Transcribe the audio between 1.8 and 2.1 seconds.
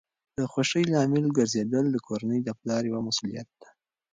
د